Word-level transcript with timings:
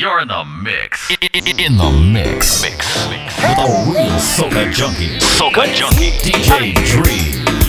You're 0.00 0.22
in 0.22 0.28
the 0.28 0.44
mix. 0.62 1.10
In 1.20 1.76
the 1.76 1.90
mix. 1.90 2.62
Mix. 2.62 3.06
With 3.06 3.58
a 3.58 3.92
real 3.92 4.16
soca 4.16 4.72
junkie. 4.72 5.18
Soca 5.18 5.66
junkie. 5.74 6.12
DJ 6.22 6.72
Dreamz. 6.72 7.59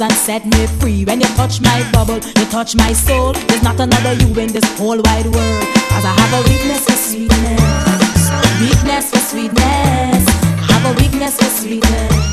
And 0.00 0.12
set 0.12 0.46
me 0.46 0.66
free. 0.80 1.04
When 1.04 1.20
you 1.20 1.26
touch 1.36 1.60
my 1.60 1.82
bubble, 1.92 2.14
you 2.14 2.44
touch 2.46 2.74
my 2.74 2.92
soul. 2.92 3.32
There's 3.32 3.62
not 3.62 3.78
another 3.78 4.14
you 4.14 4.28
in 4.40 4.52
this 4.52 4.64
whole 4.78 4.96
wide 4.96 5.26
world. 5.26 5.64
Cause 5.90 6.04
I 6.04 6.14
have 6.16 6.32
a 6.38 6.48
weakness 6.48 6.84
for 6.84 6.96
sweetness. 6.96 8.22
Weakness 8.60 9.10
for 9.10 9.18
sweetness. 9.18 10.24
I 10.24 10.72
have 10.72 10.84
a 10.86 10.92
weakness 11.00 11.36
for 11.36 11.50
sweetness. 11.60 12.32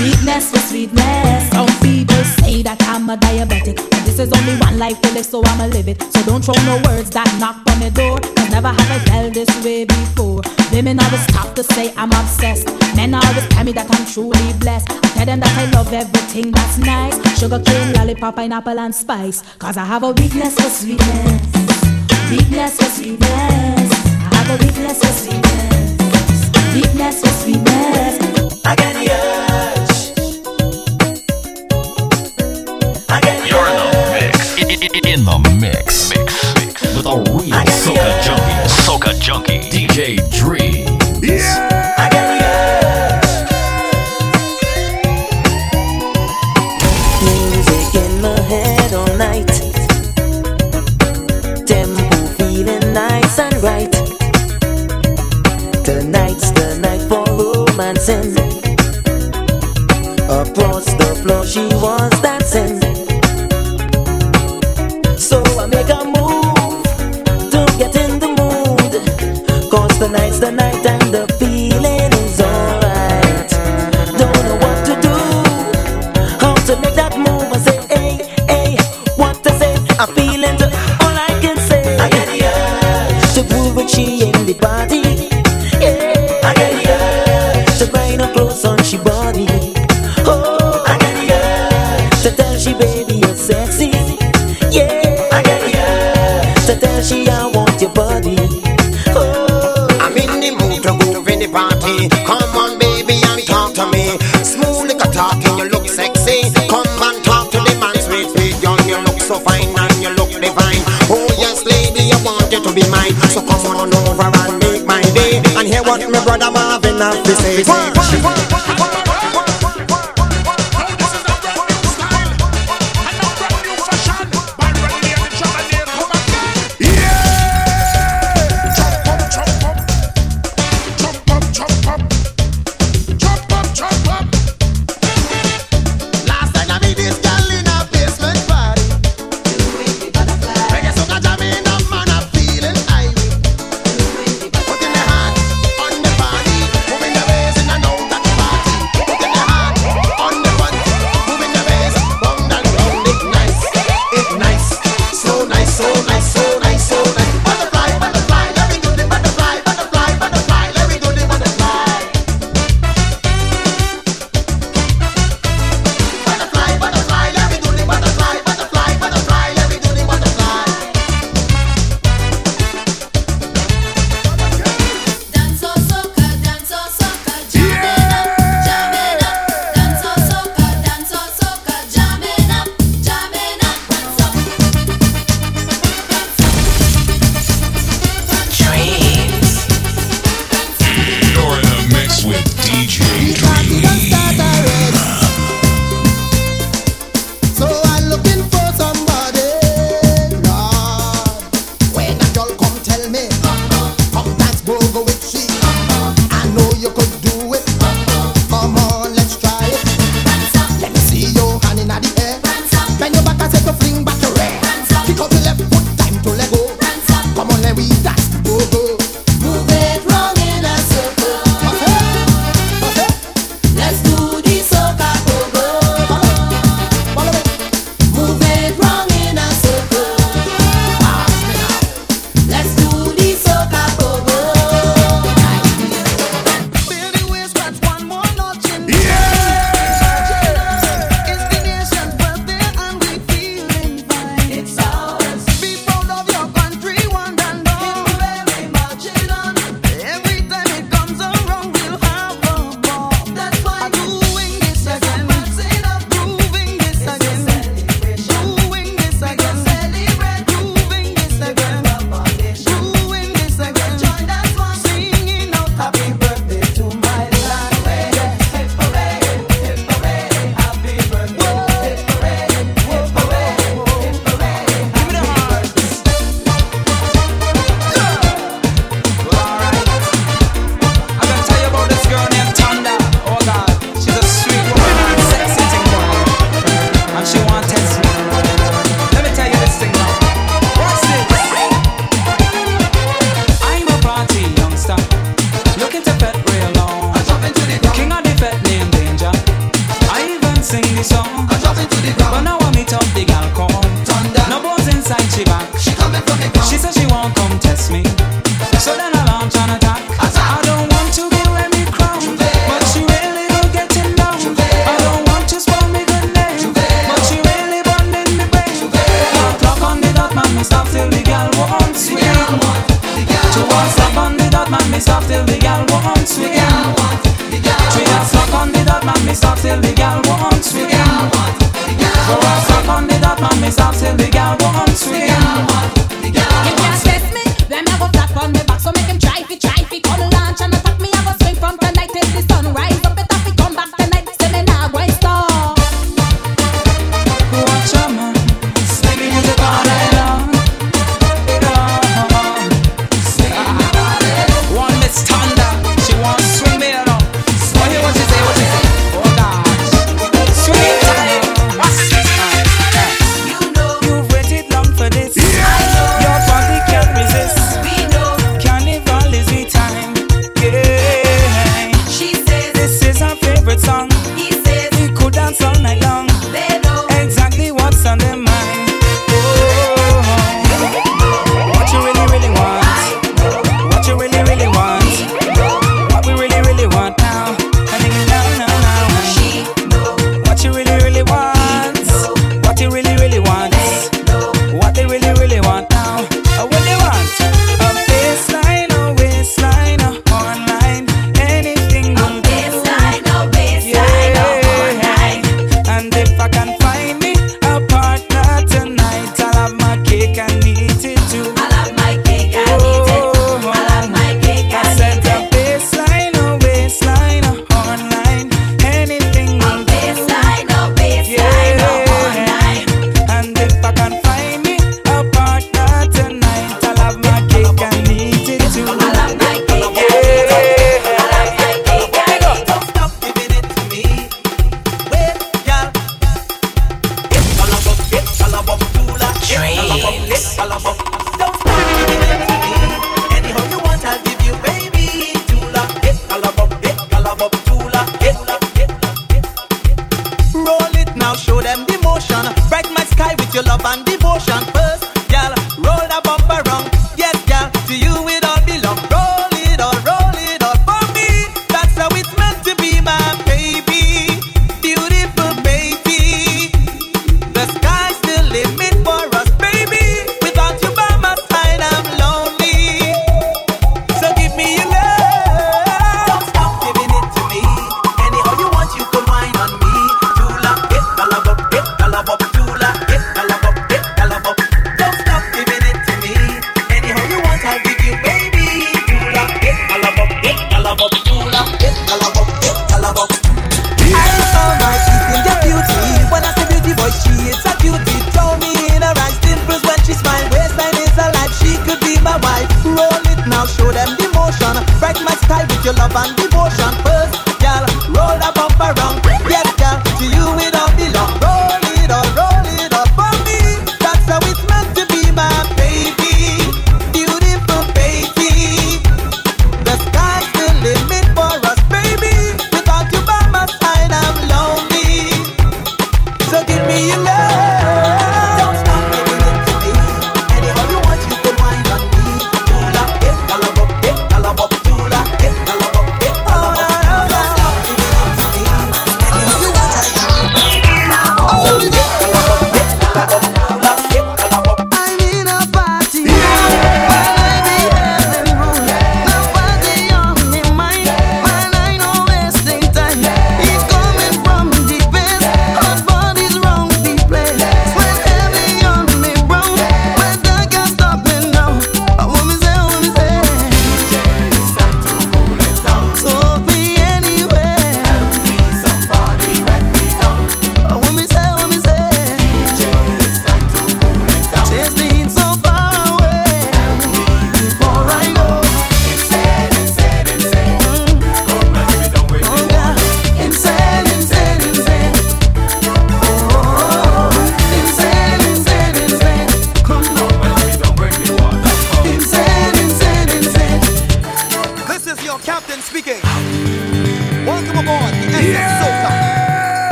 Weakness 0.00 0.50
for 0.50 0.58
sweetness. 0.58 1.50
Some 1.50 1.68
people 1.84 2.22
say 2.40 2.62
that 2.62 2.80
I'm 2.88 3.10
a 3.10 3.16
diabetic. 3.16 3.76
But 3.76 4.02
this 4.06 4.18
is 4.18 4.32
only 4.32 4.56
one 4.56 4.78
life 4.78 5.00
to 5.02 5.12
live, 5.12 5.26
so 5.26 5.42
I'ma 5.44 5.66
live 5.66 5.88
it. 5.88 6.00
So 6.00 6.22
don't 6.24 6.42
throw 6.42 6.56
no 6.64 6.80
words 6.88 7.10
that 7.10 7.28
knock 7.38 7.60
on 7.68 7.80
the 7.80 7.90
door. 7.90 8.18
Cause 8.20 8.50
never 8.50 8.68
have 8.68 8.90
I 8.90 8.98
felt 9.10 9.34
this 9.34 9.50
way 9.64 9.84
before. 9.84 10.40
Women 10.72 10.98
always 11.00 11.22
stop 11.24 11.54
to 11.56 11.62
say 11.62 11.92
I'm 11.96 12.12
obsessed. 12.12 12.68
Men 12.96 13.12
always 13.14 13.46
tell 13.48 13.64
me 13.64 13.72
that 13.72 13.90
I'm 13.90 14.06
truly 14.06 14.52
them 15.30 15.40
that 15.40 15.58
I 15.58 15.70
love 15.70 15.92
everything 15.92 16.50
that's 16.50 16.78
nice. 16.78 17.16
Sugar 17.38 17.60
cane, 17.60 17.92
lollipop, 17.92 18.36
pineapple, 18.36 18.78
and 18.78 18.94
spice. 18.94 19.42
Cause 19.58 19.76
I 19.76 19.84
have 19.84 20.02
a 20.02 20.10
weakness 20.10 20.54
for 20.54 20.70
sweetness. 20.70 21.42
Weakness 22.30 22.76
for 22.76 22.90
sweetness. 22.96 23.90
I 24.26 24.34
have 24.34 24.50
a 24.50 24.64
weakness 24.64 24.98
for 24.98 25.12
sweetness. 25.12 25.69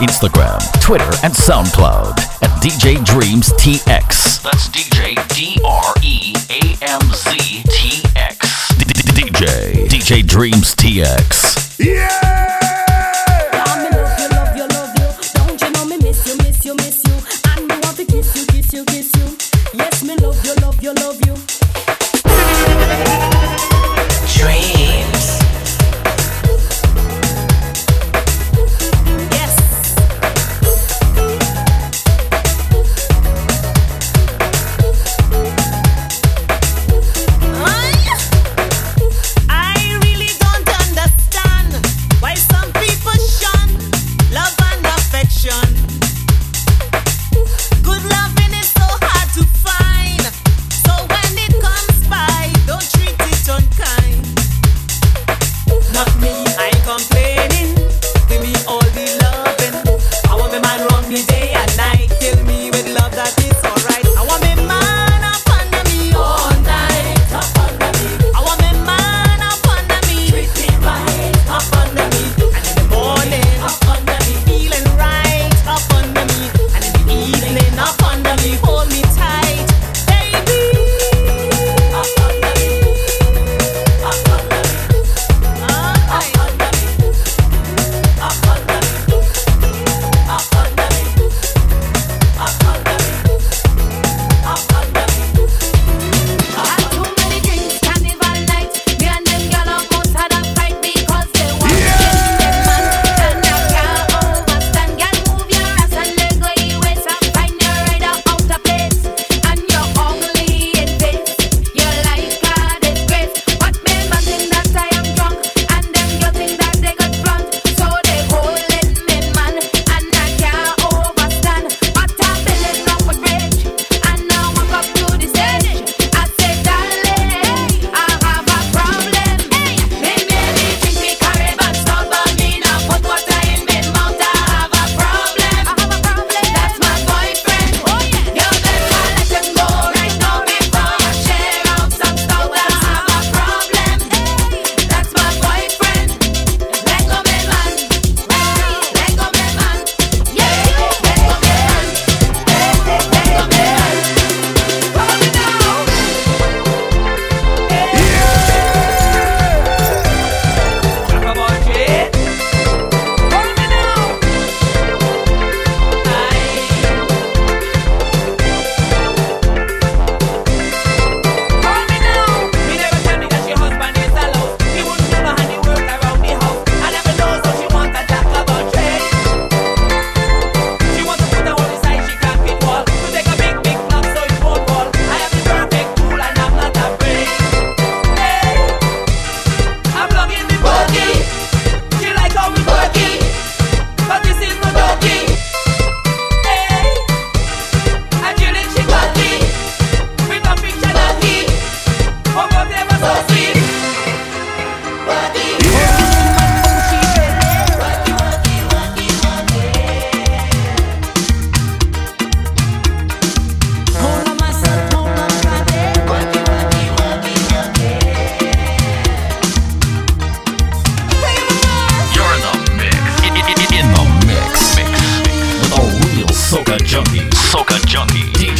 Instagram, 0.00 0.60
Twitter, 0.80 1.10
and 1.22 1.32
SoundCloud 1.32 2.18
at 2.42 2.50
DJ 2.62 2.96
Dreamz 2.96 3.50
TX. 3.58 4.42
That's 4.42 4.68
DJ 4.68 5.16
D 5.34 5.58
R 5.64 5.94
E 6.02 6.34
A 6.50 6.76
M 6.82 7.00
Z 7.12 7.62
T 7.68 8.02
X. 8.16 8.72
DJ 9.14 9.86
DJ 9.88 10.22
Dreamz 10.22 10.74
TX. 10.74 11.78
Yeah! 11.78 12.43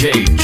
change. 0.04 0.43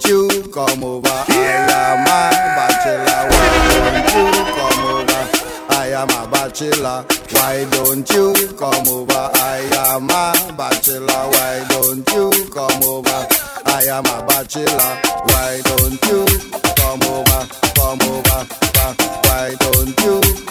won't 0.00 0.06
you 0.06 0.42
come 0.50 0.84
over? 0.84 1.08
I 1.08 1.64
am 1.66 2.02
a 2.02 2.30
bachelor, 2.56 3.22
why 3.30 3.48
don't 3.72 4.08
you 4.14 4.26
come 4.54 4.84
over? 4.86 5.22
I 5.70 5.88
am 5.88 6.10
a 6.10 6.30
bachelor, 6.30 7.04
why 7.30 7.66
don't 7.70 8.10
you 8.10 8.48
come 8.56 8.88
over? 8.88 9.30
I 9.34 9.68
am 9.94 10.04
a 10.04 10.52
bachelor, 10.56 11.06
why 11.06 11.66
don't 11.68 12.08
you 12.12 12.50
come 12.50 12.82
over? 12.84 13.26
I 13.66 13.84
am 13.84 14.06
a 14.06 14.26
bachelor, 14.26 15.00
why 15.26 15.60
don't 15.64 16.02
you 16.06 16.26
come 16.76 17.02
over? 17.02 17.46
Come 17.74 18.00
over, 18.02 18.46
why 19.24 19.54
don't 19.58 20.00
you? 20.00 20.49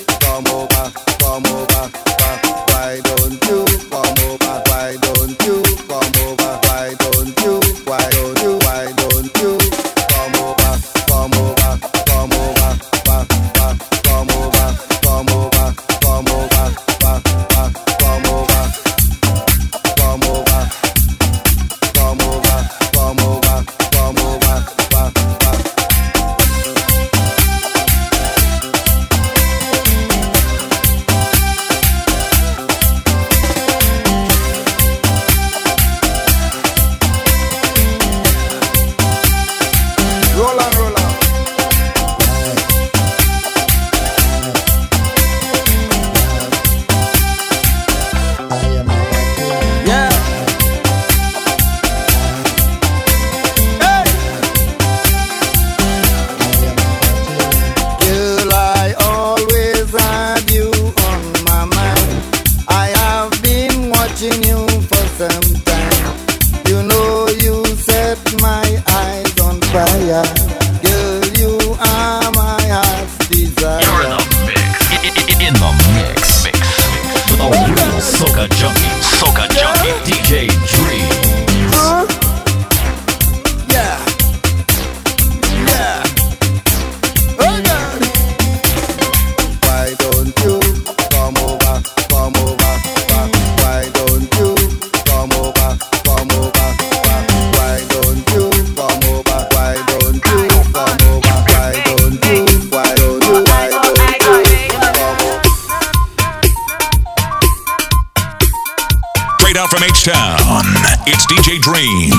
It's 111.11 111.25
DJ 111.25 111.59
Dream 111.59 112.11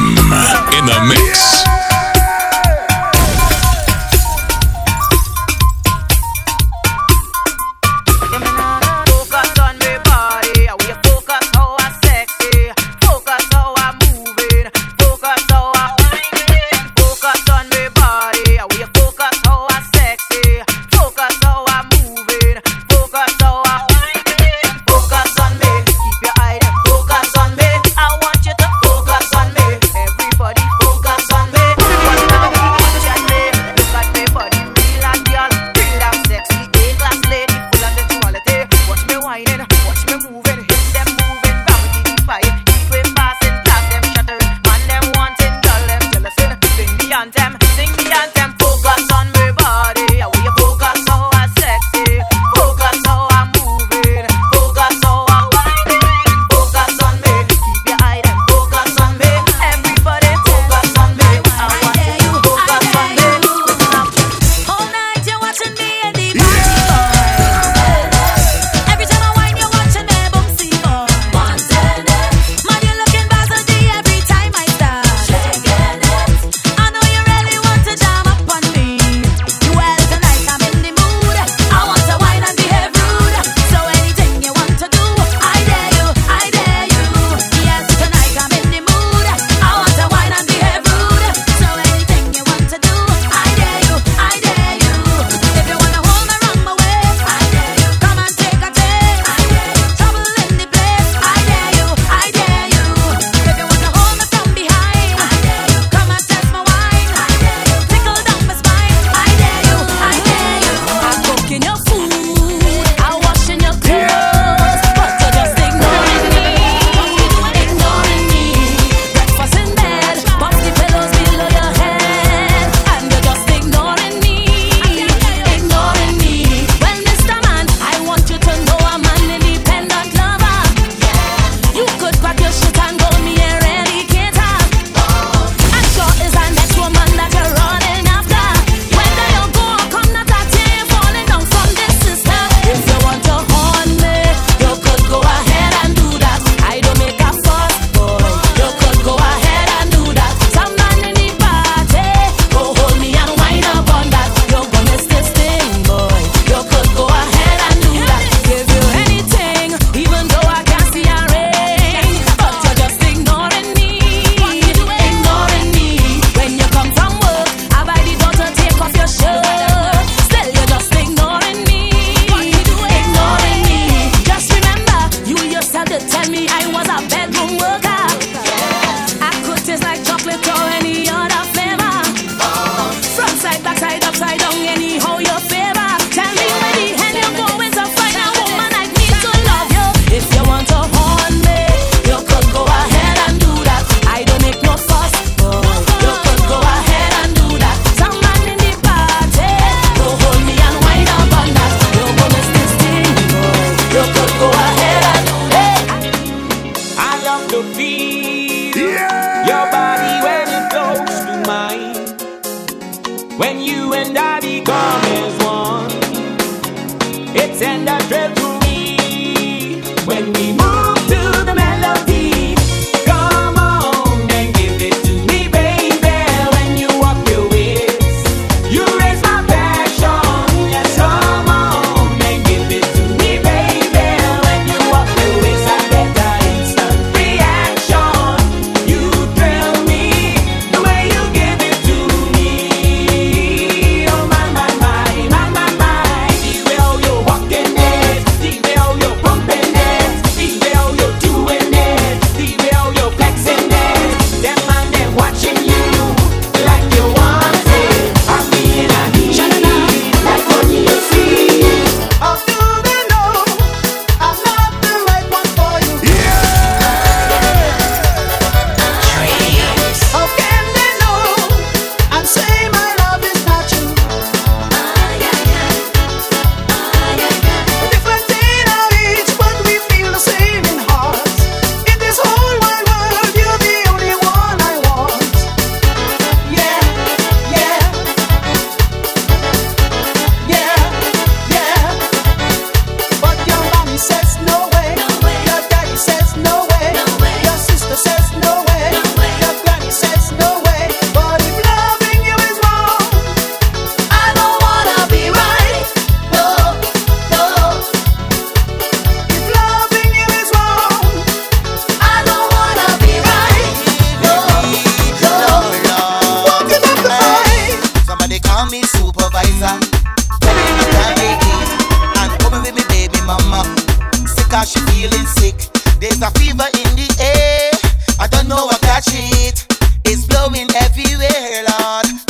in 0.77 0.85
the 0.85 0.99
mix. 1.07 1.30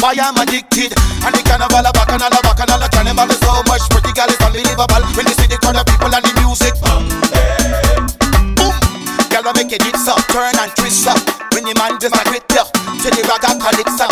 Why 0.00 0.16
I'm 0.16 0.36
addicted? 0.40 0.96
And 1.22 1.34
they 1.36 1.44
can 1.44 1.60
a 1.60 1.68
back 1.68 2.08
and 2.08 2.24
all 2.24 2.32
a 2.32 2.40
back 2.40 2.60
and 2.60 2.70
all 2.72 2.82
a 2.82 2.88
channel. 2.88 3.14
Man, 3.14 3.28
so 3.36 3.62
much 3.68 3.84
pretty 3.92 4.12
girl, 4.16 4.32
it's 4.32 4.40
unbelievable. 4.40 5.04
When 5.12 5.28
you 5.28 5.36
see 5.36 5.46
the 5.46 5.60
crowd 5.60 5.76
of 5.76 5.84
people 5.84 6.08
and 6.08 6.24
the 6.24 6.32
music, 6.40 6.74
bam, 6.80 7.04
eh, 7.36 8.00
boom. 8.56 8.74
Girl, 9.28 9.44
I 9.44 9.52
make 9.54 9.72
it 9.72 9.84
hits 9.84 10.08
up, 10.08 10.24
turn 10.32 10.56
and 10.56 10.72
twist 10.74 11.06
up. 11.06 11.20
When 11.52 11.64
the 11.64 11.76
man 11.76 12.00
just 12.00 12.16
like 12.16 12.32
it, 12.32 12.48
yeah. 12.48 12.64
Till 13.04 13.12
the 13.12 13.22
ragga 13.28 13.60
calypso. 13.60 14.09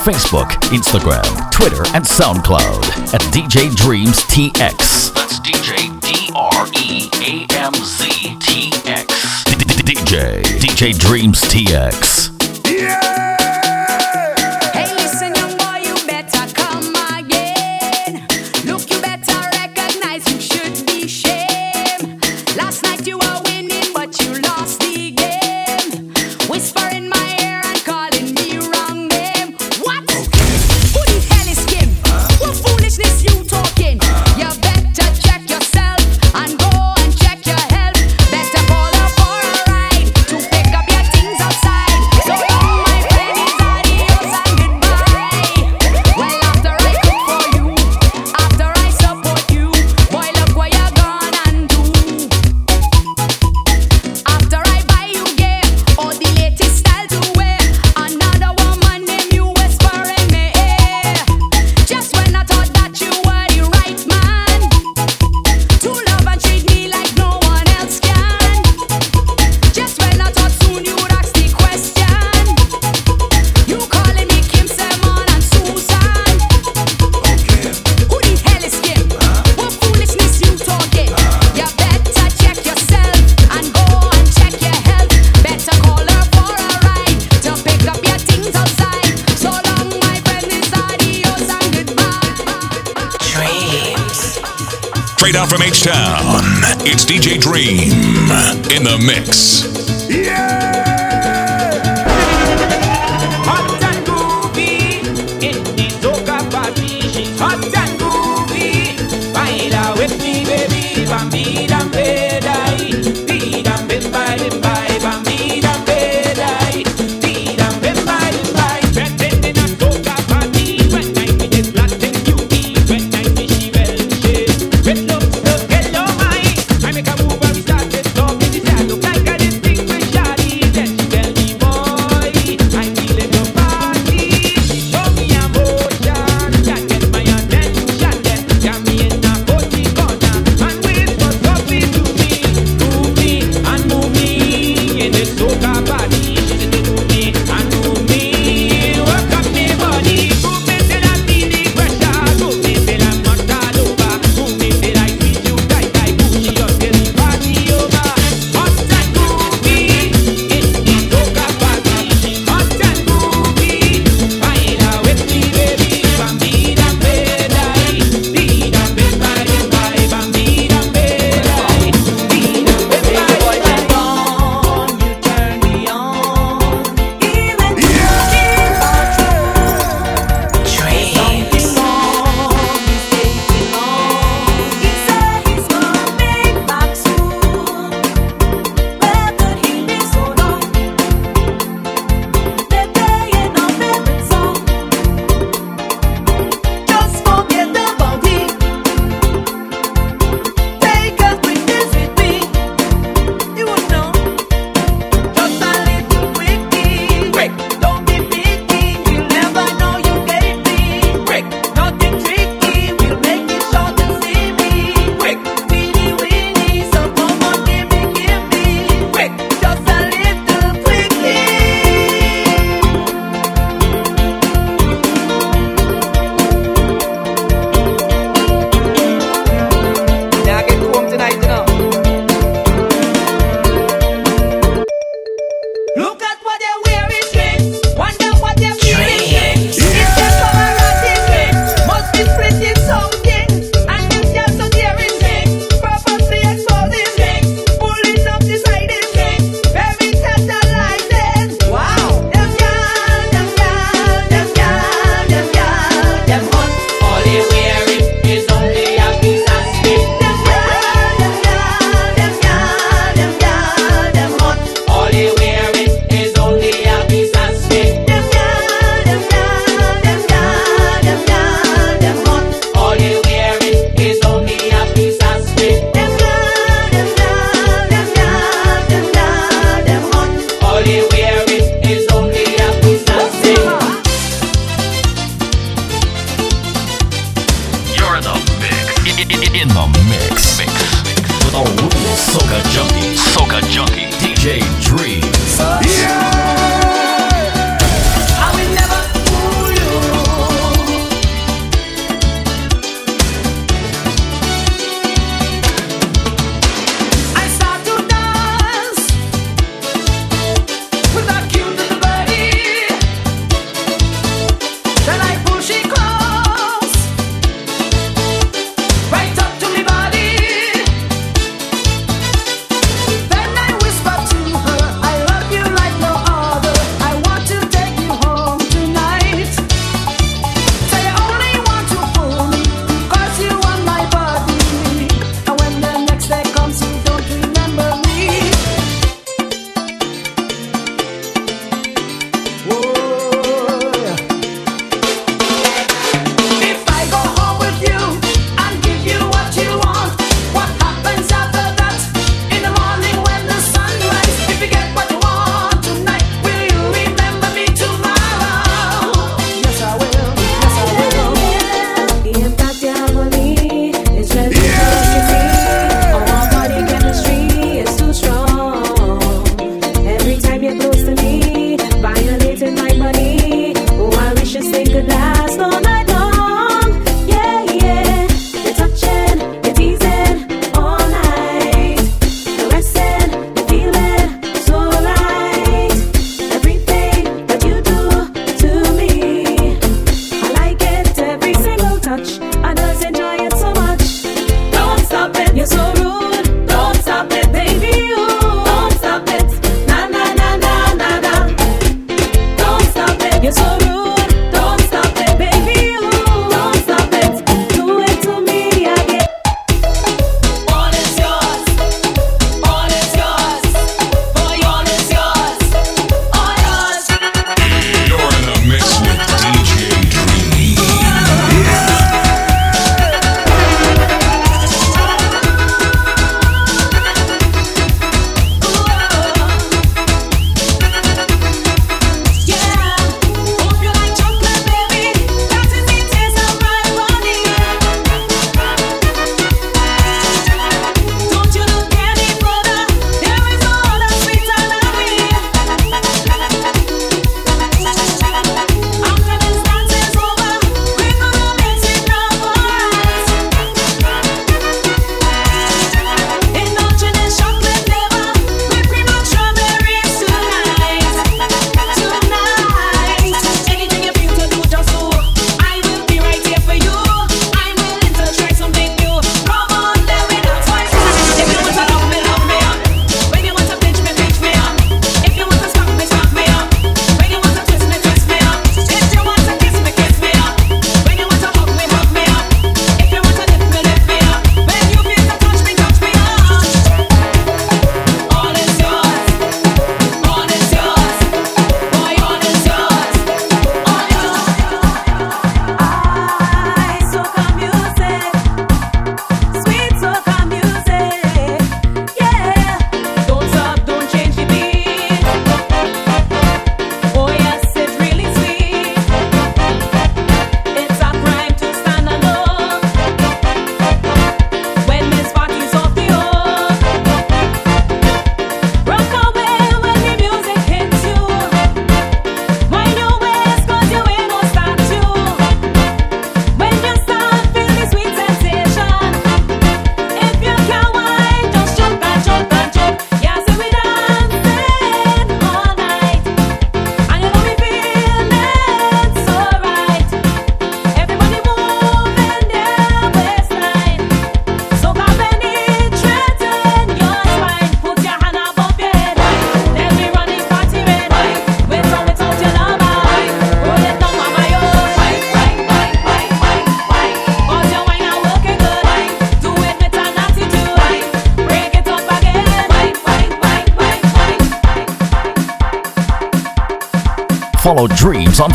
Facebook, 0.00 0.48
Instagram, 0.72 1.50
Twitter, 1.50 1.82
and 1.94 2.02
SoundCloud 2.04 3.12
at 3.12 3.20
DJ 3.32 3.70
Dreamz 3.70 4.24
TX. 4.30 5.12
That's 5.12 5.40
DJ 5.40 6.00
D 6.00 6.32
R 6.34 6.66
E 6.74 7.10
A 7.20 7.46
M 7.58 7.74
Z 7.74 8.36
T 8.40 8.72
X. 8.90 9.44
DJ 9.84 10.42
DJ 10.42 10.92
Dreamz 10.94 11.42
TX. 11.50 12.29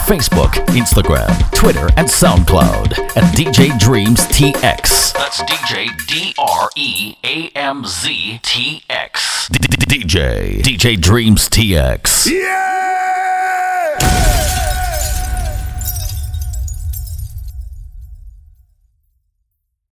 Facebook, 0.05 0.53
Instagram, 0.67 1.51
Twitter, 1.51 1.87
and 1.97 2.07
SoundCloud 2.07 2.99
at 3.17 3.23
DJ 3.35 3.69
Dreamz 3.79 4.27
TX. 4.27 5.13
That's 5.13 5.41
DJ 5.41 5.89
D 6.07 6.35
R 6.37 6.69
E 6.75 7.15
A 7.23 7.49
M 7.55 7.83
Z 7.85 8.39
T 8.43 8.83
X. 8.87 9.49
DJ 9.49 10.61
DJ 10.61 10.95
Dreamz 10.97 11.49
TX. 11.49 12.14